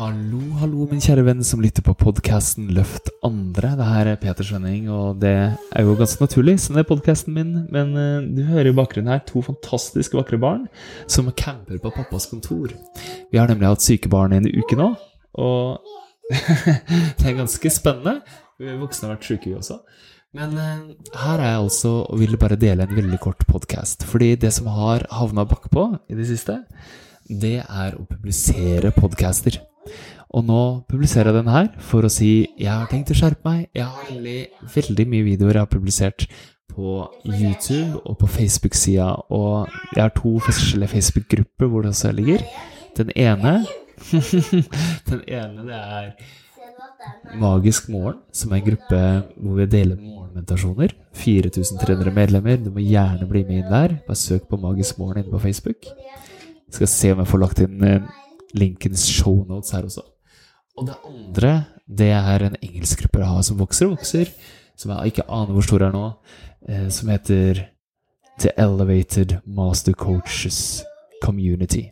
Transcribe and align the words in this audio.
Hallo, 0.00 0.38
hallo, 0.56 0.86
min 0.88 1.02
kjære 1.04 1.26
venn 1.26 1.42
som 1.44 1.60
lytter 1.60 1.84
på 1.84 1.92
podkasten 2.00 2.70
Løft 2.72 3.10
andre. 3.26 3.74
Det 3.76 3.84
her 3.84 4.08
er 4.08 4.20
Peter 4.22 4.46
Svenning, 4.48 4.86
og 4.88 5.18
det 5.20 5.34
er 5.52 5.84
jo 5.84 5.92
ganske 5.98 6.24
naturlig, 6.24 6.54
siden 6.62 6.78
det 6.78 6.86
er 6.86 6.88
podkasten 6.88 7.34
min. 7.36 7.50
Men 7.74 7.90
uh, 7.92 8.24
du 8.24 8.40
hører 8.48 8.70
i 8.70 8.72
bakgrunnen 8.78 9.12
her 9.12 9.20
to 9.28 9.42
fantastisk 9.44 10.16
vakre 10.16 10.40
barn 10.40 10.64
som 11.04 11.28
camper 11.36 11.76
på 11.84 11.92
pappas 11.92 12.30
kontor. 12.32 12.72
Vi 13.28 13.42
har 13.42 13.52
nemlig 13.52 13.68
hatt 13.68 13.84
syke 13.84 14.08
barn 14.08 14.32
i 14.32 14.40
en 14.40 14.48
uke 14.48 14.80
nå, 14.80 14.88
og 15.36 15.84
det 16.32 17.28
er 17.28 17.36
ganske 17.42 17.76
spennende. 17.76 18.22
Vi 18.56 18.80
voksne 18.80 19.10
har 19.10 19.18
vært 19.18 19.28
syke, 19.28 19.50
vi 19.50 19.58
også. 19.60 19.82
Men 20.32 20.56
uh, 20.56 21.14
her 21.26 21.42
er 21.42 21.58
jeg 21.58 21.64
altså 21.66 21.96
og 22.06 22.22
vil 22.24 22.40
bare 22.40 22.56
dele 22.56 22.88
en 22.88 23.00
veldig 23.02 23.20
kort 23.20 23.44
podkast. 23.52 24.08
Fordi 24.08 24.32
det 24.40 24.56
som 24.62 24.72
har 24.80 25.04
havna 25.12 25.44
bakpå 25.44 25.90
i 26.08 26.16
det 26.16 26.32
siste, 26.32 26.62
det 27.28 27.58
er 27.68 28.00
å 28.00 28.08
publisere 28.08 28.96
podcaster. 28.96 29.66
Og 30.30 30.46
nå 30.46 30.62
publiserer 30.90 31.32
jeg 31.32 31.40
den 31.40 31.50
her 31.50 31.68
for 31.82 32.06
å 32.06 32.12
si 32.12 32.30
jeg 32.54 32.70
har 32.70 32.86
tenkt 32.90 33.10
å 33.10 33.18
skjerpe 33.18 33.42
meg. 33.48 33.68
Jeg 33.74 33.88
har 33.88 34.10
veldig, 34.10 34.40
veldig 34.76 35.06
mye 35.10 35.26
videoer 35.26 35.58
jeg 35.58 35.64
har 35.64 35.72
publisert 35.72 36.26
på 36.70 37.00
YouTube 37.26 37.98
og 38.04 38.18
på 38.20 38.28
Facebook-sida. 38.30 39.08
Og 39.34 39.66
jeg 39.96 40.02
har 40.04 40.12
to 40.14 40.36
forskjellige 40.46 40.94
Facebook-grupper 40.94 41.70
hvor 41.70 41.82
det 41.82 41.94
også 41.94 42.12
ligger. 42.14 42.44
Den 42.98 43.10
ene 43.16 43.64
Den 45.10 45.20
ene 45.28 45.66
det 45.66 45.76
er 45.76 46.12
Magisk 47.40 47.88
morgen, 47.88 48.18
som 48.32 48.52
er 48.52 48.60
en 48.60 48.64
gruppe 48.66 48.98
hvor 49.40 49.56
vi 49.56 49.66
deler 49.72 49.96
morgenmeditasjoner. 49.96 50.92
4300 51.16 52.12
medlemmer. 52.12 52.58
Du 52.60 52.70
må 52.74 52.84
gjerne 52.84 53.28
bli 53.28 53.42
med 53.48 53.62
inn 53.62 53.70
der. 53.72 53.96
Bare 54.06 54.20
søk 54.20 54.46
på 54.50 54.60
Magisk 54.60 54.98
morgen 55.00 55.22
inne 55.22 55.32
på 55.32 55.42
Facebook. 55.42 55.88
Jeg 55.88 56.76
skal 56.76 56.92
se 56.92 57.12
om 57.14 57.22
jeg 57.22 57.30
får 57.32 57.42
lagt 57.42 57.62
inn 57.64 57.84
eh, 57.86 58.10
linkens 58.54 59.08
shownotes 59.10 59.72
her 59.74 59.88
også. 59.88 60.04
Og 60.78 60.86
det 60.88 60.96
andre, 61.04 61.52
det 61.86 62.10
er 62.14 62.46
en 62.46 62.56
engelsk 62.62 63.02
gruppe 63.02 63.20
jeg 63.22 63.32
har 63.32 63.44
som 63.46 63.58
vokser 63.60 63.88
og 63.88 63.98
vokser, 63.98 64.30
som 64.78 64.94
jeg 64.94 65.12
ikke 65.12 65.26
aner 65.28 65.56
hvor 65.56 65.66
stor 65.66 65.84
er 65.84 65.94
nå, 65.94 66.06
eh, 66.68 66.88
som 66.94 67.10
heter 67.12 67.64
The 68.40 68.54
Elevated 68.56 69.40
Master 69.44 69.92
Coaches 69.92 70.82
Community. 71.22 71.90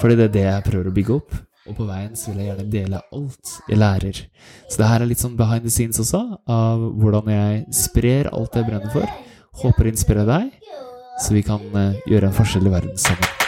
Fordi 0.00 0.18
det 0.18 0.28
er 0.28 0.34
det 0.36 0.46
jeg 0.46 0.66
prøver 0.68 0.90
å 0.90 0.94
bygge 0.94 1.16
opp. 1.16 1.38
Og 1.68 1.76
på 1.76 1.84
veien 1.88 2.14
så 2.16 2.30
vil 2.30 2.40
jeg 2.40 2.48
gjerne 2.48 2.70
dele 2.72 3.00
alt 3.12 3.50
jeg 3.68 3.80
lærer. 3.80 4.20
Så 4.70 4.80
det 4.80 4.88
her 4.88 5.02
er 5.02 5.10
litt 5.10 5.20
sånn 5.20 5.36
behind 5.36 5.66
the 5.66 5.72
scenes 5.72 6.00
også, 6.00 6.22
av 6.48 6.86
hvordan 7.02 7.28
jeg 7.34 7.66
sprer 7.76 8.30
alt 8.32 8.56
jeg 8.56 8.68
brenner 8.70 8.94
for. 8.94 9.18
Håper 9.64 9.88
å 9.88 9.92
inspirere 9.92 10.28
deg, 10.30 10.72
så 11.20 11.36
vi 11.36 11.44
kan 11.44 11.68
eh, 11.74 12.00
gjøre 12.08 12.30
en 12.30 12.40
forskjell 12.40 12.70
i 12.70 12.74
verden 12.78 12.96
sammen. 13.00 13.47